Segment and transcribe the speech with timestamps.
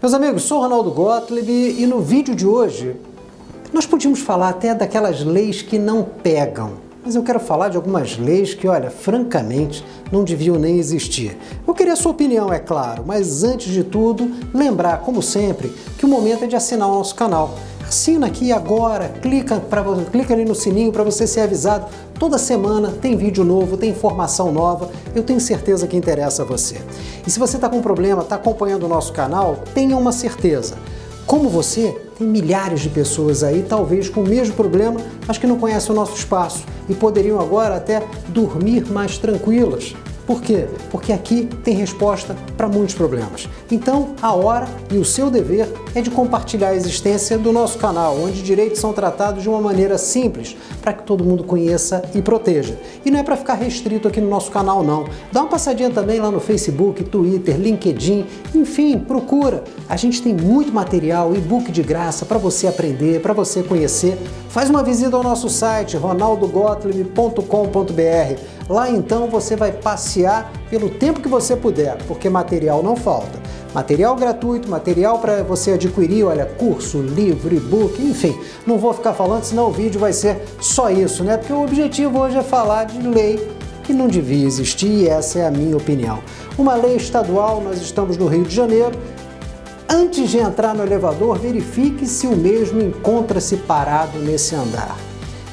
[0.00, 2.94] Meus amigos, sou Ronaldo Gottlieb e no vídeo de hoje
[3.72, 6.74] nós podíamos falar até daquelas leis que não pegam,
[7.04, 11.36] mas eu quero falar de algumas leis que, olha, francamente, não deviam nem existir.
[11.66, 16.04] Eu queria a sua opinião, é claro, mas antes de tudo, lembrar, como sempre, que
[16.04, 17.58] o momento é de assinar o nosso canal.
[17.88, 19.82] Assina aqui agora, clica, pra,
[20.12, 21.86] clica ali no sininho para você ser avisado.
[22.18, 26.82] Toda semana tem vídeo novo, tem informação nova, eu tenho certeza que interessa a você.
[27.26, 30.76] E se você está com problema, está acompanhando o nosso canal, tenha uma certeza.
[31.24, 35.58] Como você, tem milhares de pessoas aí, talvez com o mesmo problema, mas que não
[35.58, 39.94] conhecem o nosso espaço e poderiam agora até dormir mais tranquilas.
[40.28, 40.66] Por quê?
[40.90, 43.48] Porque aqui tem resposta para muitos problemas.
[43.70, 48.14] Então, a hora e o seu dever é de compartilhar a existência do nosso canal,
[48.14, 52.78] onde direitos são tratados de uma maneira simples, para que todo mundo conheça e proteja.
[53.06, 55.06] E não é para ficar restrito aqui no nosso canal, não.
[55.32, 59.64] Dá uma passadinha também lá no Facebook, Twitter, LinkedIn, enfim, procura.
[59.88, 64.18] A gente tem muito material, e-book de graça para você aprender, para você conhecer.
[64.50, 68.57] Faz uma visita ao nosso site ronaldogottlieb.com.br.
[68.68, 73.38] Lá então você vai passear pelo tempo que você puder, porque material não falta.
[73.72, 78.38] Material gratuito, material para você adquirir, olha, curso, livro, e-book, enfim.
[78.66, 81.36] Não vou ficar falando, senão o vídeo vai ser só isso, né?
[81.36, 85.46] Porque o objetivo hoje é falar de lei que não devia existir e essa é
[85.46, 86.18] a minha opinião.
[86.58, 88.92] Uma lei estadual, nós estamos no Rio de Janeiro.
[89.88, 95.07] Antes de entrar no elevador, verifique se o mesmo encontra-se parado nesse andar.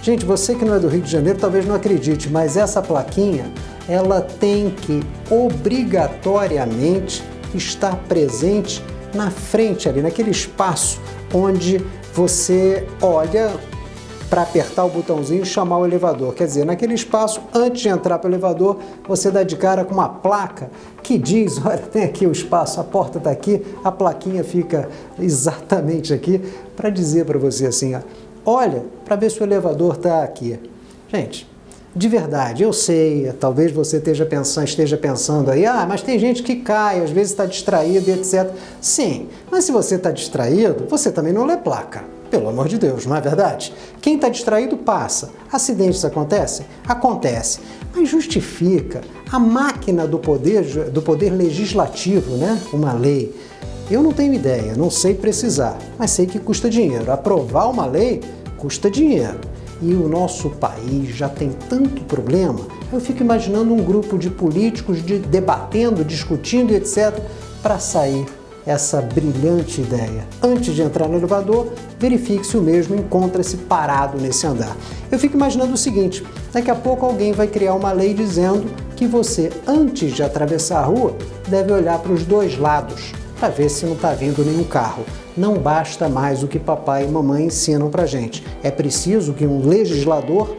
[0.06, 3.52] Gente, você que não é do Rio de Janeiro talvez não acredite, mas essa plaquinha
[3.90, 7.24] ela tem que obrigatoriamente
[7.56, 8.84] estar presente
[9.16, 11.02] na frente ali, naquele espaço
[11.34, 11.84] onde
[12.14, 13.52] você olha
[14.30, 16.36] para apertar o botãozinho e chamar o elevador.
[16.36, 19.94] Quer dizer, naquele espaço, antes de entrar para o elevador, você dá de cara com
[19.94, 20.70] uma placa
[21.02, 26.14] que diz: olha, tem aqui o espaço, a porta está aqui, a plaquinha fica exatamente
[26.14, 26.42] aqui
[26.76, 28.02] para dizer para você assim: ó,
[28.46, 30.60] olha para ver se o elevador está aqui.
[31.12, 31.48] Gente,
[31.96, 36.44] de verdade, eu sei, talvez você esteja pensando, esteja pensando aí, ah, mas tem gente
[36.44, 38.52] que cai, às vezes está distraído, etc.
[38.82, 42.04] Sim, mas se você está distraído, você também não lê placa.
[42.30, 43.72] Pelo amor de Deus, não é verdade?
[44.02, 45.30] Quem está distraído passa.
[45.50, 46.66] Acidentes acontecem?
[46.86, 47.62] Acontece.
[47.96, 49.00] Mas justifica
[49.32, 52.60] a máquina do poder, do poder legislativo, né?
[52.74, 53.34] Uma lei
[53.90, 57.12] eu não tenho ideia, não sei precisar, mas sei que custa dinheiro.
[57.12, 58.22] Aprovar uma lei
[58.58, 59.40] custa dinheiro.
[59.82, 65.06] E o nosso país já tem tanto problema, eu fico imaginando um grupo de políticos
[65.06, 67.20] de, debatendo, discutindo, etc.,
[67.62, 68.26] para sair
[68.66, 70.26] essa brilhante ideia.
[70.42, 71.68] Antes de entrar no elevador,
[72.00, 74.76] verifique se o mesmo encontra-se parado nesse andar.
[75.12, 78.66] Eu fico imaginando o seguinte: daqui a pouco alguém vai criar uma lei dizendo
[78.96, 81.16] que você, antes de atravessar a rua,
[81.48, 83.14] deve olhar para os dois lados
[83.46, 85.06] para ver se não está vindo nenhum carro.
[85.38, 88.44] Não basta mais o que papai e mamãe ensinam para gente.
[88.64, 90.58] É preciso que um legislador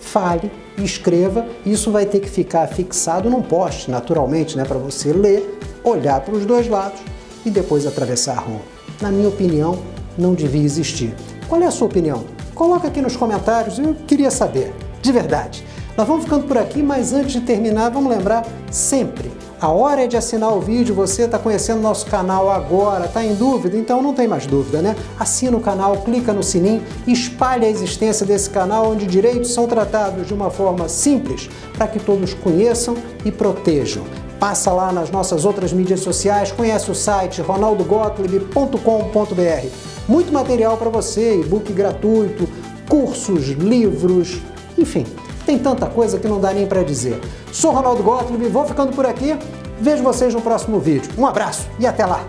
[0.00, 0.48] fale,
[0.78, 6.20] escreva, isso vai ter que ficar fixado num poste, naturalmente, né, para você ler, olhar
[6.20, 7.00] para os dois lados
[7.44, 8.60] e depois atravessar a rua.
[9.00, 9.76] Na minha opinião,
[10.16, 11.12] não devia existir.
[11.48, 12.24] Qual é a sua opinião?
[12.54, 14.72] Coloca aqui nos comentários, eu queria saber,
[15.02, 15.66] de verdade.
[15.96, 19.28] Nós vamos ficando por aqui, mas antes de terminar, vamos lembrar sempre
[19.60, 23.34] a hora é de assinar o vídeo, você está conhecendo nosso canal agora, está em
[23.34, 23.76] dúvida?
[23.76, 24.94] Então não tem mais dúvida, né?
[25.18, 30.28] Assina o canal, clica no sininho, espalhe a existência desse canal onde direitos são tratados
[30.28, 34.04] de uma forma simples para que todos conheçam e protejam.
[34.38, 39.66] Passa lá nas nossas outras mídias sociais, conhece o site ronaldogottlieb.com.br.
[40.08, 42.48] Muito material para você, e-book gratuito,
[42.88, 44.38] cursos, livros,
[44.78, 45.04] enfim.
[45.48, 47.18] Tem tanta coisa que não dá nem para dizer.
[47.50, 49.34] Sou Ronaldo Gottlieb, vou ficando por aqui.
[49.80, 51.10] Vejo vocês no próximo vídeo.
[51.16, 52.22] Um abraço e até lá!